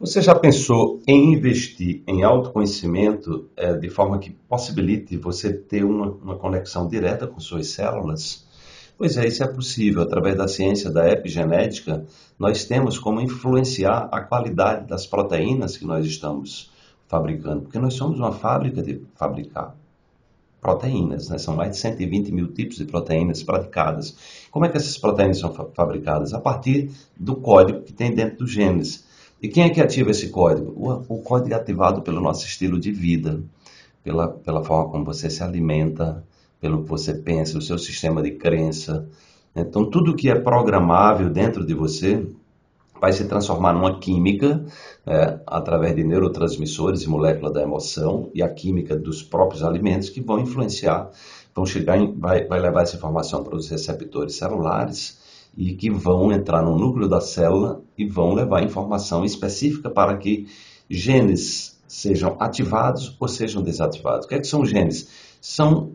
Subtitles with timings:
[0.00, 6.12] Você já pensou em investir em autoconhecimento é, de forma que possibilite você ter uma,
[6.12, 8.46] uma, conexão direta com suas células?
[8.96, 10.00] Pois é, isso é possível.
[10.00, 12.06] Através da ciência da epigenética,
[12.38, 16.70] nós temos como influenciar a qualidade das proteínas que nós estamos
[17.06, 19.76] fabricando, porque nós somos uma fábrica de fabricar
[20.62, 21.36] proteínas, né?
[21.36, 24.16] são mais de 120 mil tipos de proteínas praticadas.
[24.50, 26.32] Como é que essas proteínas são fabricadas?
[26.32, 29.10] A partir do código que tem dentro dos genes.
[29.42, 30.72] E quem é que ativa esse código?
[30.76, 33.42] O, o código é ativado pelo nosso estilo de vida,
[34.02, 36.22] pela, pela forma como você se alimenta,
[36.60, 39.08] pelo que você pensa, o seu sistema de crença.
[39.56, 42.26] Então, tudo que é programável dentro de você
[43.00, 44.62] vai se transformar numa química
[45.06, 50.20] é, através de neurotransmissores e moléculas da emoção e a química dos próprios alimentos que
[50.20, 51.10] vão influenciar,
[51.54, 55.18] vão chegar, em, vai, vai levar essa informação para os receptores celulares
[55.56, 60.46] e que vão entrar no núcleo da célula e vão levar informação específica para que
[60.88, 64.24] genes sejam ativados ou sejam desativados.
[64.24, 65.08] O que, é que são genes?
[65.40, 65.92] São,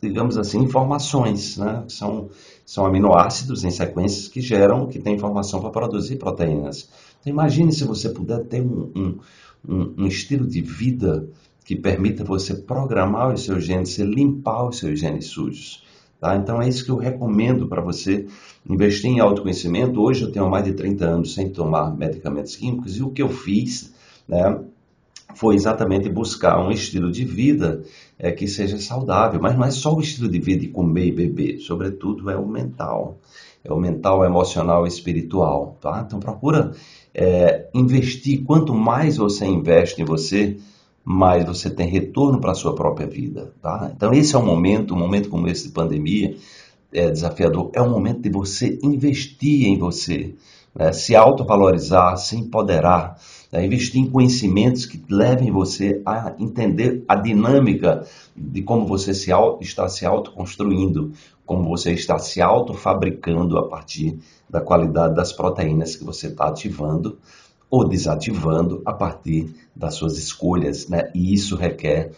[0.00, 1.84] digamos assim, informações, né?
[1.88, 2.30] são,
[2.64, 6.88] são aminoácidos em sequências que geram, que têm informação para produzir proteínas.
[7.20, 9.18] Então, imagine se você puder ter um,
[9.68, 11.28] um, um, estilo de vida
[11.64, 15.84] que permita você programar os seus genes, você limpar os seus genes sujos.
[16.22, 16.36] Tá?
[16.36, 18.28] Então é isso que eu recomendo para você
[18.64, 20.00] investir em autoconhecimento.
[20.00, 23.28] Hoje eu tenho mais de 30 anos sem tomar medicamentos químicos e o que eu
[23.28, 23.92] fiz
[24.28, 24.60] né,
[25.34, 27.82] foi exatamente buscar um estilo de vida
[28.16, 29.40] é, que seja saudável.
[29.42, 32.46] Mas não é só o estilo de vida de comer e beber, sobretudo é o
[32.46, 33.18] mental.
[33.64, 35.76] É o mental, emocional e espiritual.
[35.80, 36.04] Tá?
[36.06, 36.70] Então procura
[37.12, 38.44] é, investir.
[38.44, 40.56] Quanto mais você investe em você,
[41.04, 43.52] mais você tem retorno para a sua própria vida.
[43.60, 43.90] Tá?
[43.94, 46.36] Então, esse é o momento, um momento como esse de pandemia,
[46.92, 50.34] é desafiador, é o momento de você investir em você,
[50.74, 50.92] né?
[50.92, 53.18] se autovalorizar, se empoderar,
[53.50, 53.64] né?
[53.64, 59.30] investir em conhecimentos que levem você a entender a dinâmica de como você se,
[59.60, 61.12] está se autoconstruindo,
[61.46, 64.18] como você está se autofabricando a partir
[64.48, 67.18] da qualidade das proteínas que você está ativando
[67.72, 71.10] ou desativando a partir das suas escolhas, né?
[71.14, 72.12] E isso requer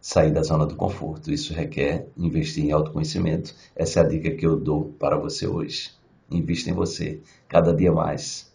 [0.00, 3.52] sair da zona do conforto, isso requer investir em autoconhecimento.
[3.74, 5.90] Essa é a dica que eu dou para você hoje.
[6.30, 8.51] Invista em você, cada dia mais.